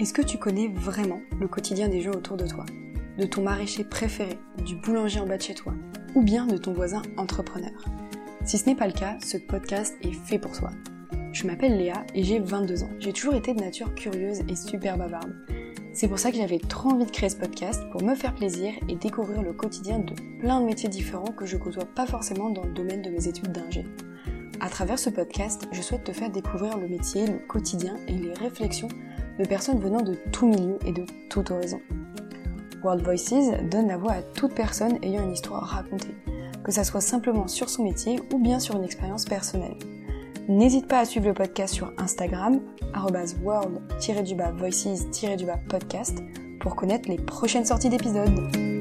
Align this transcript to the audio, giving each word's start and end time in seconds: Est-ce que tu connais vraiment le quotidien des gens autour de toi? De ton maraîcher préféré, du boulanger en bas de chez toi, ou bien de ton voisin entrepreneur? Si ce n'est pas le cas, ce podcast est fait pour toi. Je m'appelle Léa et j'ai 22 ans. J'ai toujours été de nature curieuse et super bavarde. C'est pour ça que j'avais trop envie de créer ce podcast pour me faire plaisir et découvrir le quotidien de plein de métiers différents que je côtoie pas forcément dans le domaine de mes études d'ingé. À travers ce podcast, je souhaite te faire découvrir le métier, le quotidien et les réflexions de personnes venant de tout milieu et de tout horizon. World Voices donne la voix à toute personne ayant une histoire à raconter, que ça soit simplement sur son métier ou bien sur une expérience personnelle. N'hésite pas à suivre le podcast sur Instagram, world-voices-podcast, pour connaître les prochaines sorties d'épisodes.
Est-ce 0.00 0.14
que 0.14 0.22
tu 0.22 0.38
connais 0.38 0.68
vraiment 0.68 1.20
le 1.38 1.46
quotidien 1.46 1.86
des 1.88 2.00
gens 2.00 2.12
autour 2.12 2.38
de 2.38 2.46
toi? 2.46 2.64
De 3.18 3.26
ton 3.26 3.42
maraîcher 3.42 3.84
préféré, 3.84 4.38
du 4.64 4.74
boulanger 4.74 5.20
en 5.20 5.26
bas 5.26 5.36
de 5.36 5.42
chez 5.42 5.52
toi, 5.52 5.74
ou 6.14 6.22
bien 6.22 6.46
de 6.46 6.56
ton 6.56 6.72
voisin 6.72 7.02
entrepreneur? 7.18 7.84
Si 8.46 8.56
ce 8.56 8.64
n'est 8.64 8.74
pas 8.74 8.86
le 8.86 8.94
cas, 8.94 9.18
ce 9.22 9.36
podcast 9.36 9.94
est 10.00 10.14
fait 10.14 10.38
pour 10.38 10.52
toi. 10.52 10.70
Je 11.34 11.46
m'appelle 11.46 11.76
Léa 11.76 12.06
et 12.14 12.24
j'ai 12.24 12.38
22 12.38 12.82
ans. 12.82 12.88
J'ai 12.98 13.12
toujours 13.12 13.34
été 13.34 13.52
de 13.52 13.60
nature 13.60 13.94
curieuse 13.94 14.40
et 14.48 14.56
super 14.56 14.96
bavarde. 14.96 15.36
C'est 15.92 16.08
pour 16.08 16.18
ça 16.18 16.30
que 16.30 16.38
j'avais 16.38 16.60
trop 16.60 16.92
envie 16.92 17.04
de 17.04 17.10
créer 17.10 17.28
ce 17.28 17.36
podcast 17.36 17.82
pour 17.92 18.02
me 18.02 18.14
faire 18.14 18.34
plaisir 18.34 18.72
et 18.88 18.96
découvrir 18.96 19.42
le 19.42 19.52
quotidien 19.52 19.98
de 19.98 20.14
plein 20.38 20.62
de 20.62 20.64
métiers 20.64 20.88
différents 20.88 21.32
que 21.36 21.44
je 21.44 21.58
côtoie 21.58 21.84
pas 21.84 22.06
forcément 22.06 22.48
dans 22.48 22.64
le 22.64 22.72
domaine 22.72 23.02
de 23.02 23.10
mes 23.10 23.28
études 23.28 23.52
d'ingé. 23.52 23.84
À 24.60 24.70
travers 24.70 24.98
ce 24.98 25.10
podcast, 25.10 25.68
je 25.72 25.82
souhaite 25.82 26.04
te 26.04 26.12
faire 26.12 26.30
découvrir 26.30 26.78
le 26.78 26.88
métier, 26.88 27.26
le 27.26 27.38
quotidien 27.46 27.96
et 28.08 28.12
les 28.12 28.32
réflexions 28.32 28.88
de 29.40 29.46
personnes 29.46 29.80
venant 29.80 30.02
de 30.02 30.14
tout 30.32 30.46
milieu 30.46 30.78
et 30.84 30.92
de 30.92 31.06
tout 31.28 31.50
horizon. 31.50 31.80
World 32.84 33.02
Voices 33.02 33.50
donne 33.70 33.88
la 33.88 33.96
voix 33.96 34.12
à 34.12 34.22
toute 34.22 34.54
personne 34.54 34.98
ayant 35.02 35.24
une 35.24 35.32
histoire 35.32 35.64
à 35.64 35.76
raconter, 35.76 36.14
que 36.62 36.70
ça 36.72 36.84
soit 36.84 37.00
simplement 37.00 37.48
sur 37.48 37.70
son 37.70 37.84
métier 37.84 38.20
ou 38.32 38.38
bien 38.38 38.60
sur 38.60 38.76
une 38.76 38.84
expérience 38.84 39.24
personnelle. 39.24 39.76
N'hésite 40.48 40.88
pas 40.88 41.00
à 41.00 41.04
suivre 41.04 41.26
le 41.26 41.34
podcast 41.34 41.74
sur 41.74 41.92
Instagram, 41.98 42.60
world-voices-podcast, 43.42 46.22
pour 46.60 46.76
connaître 46.76 47.08
les 47.08 47.16
prochaines 47.16 47.66
sorties 47.66 47.88
d'épisodes. 47.88 48.79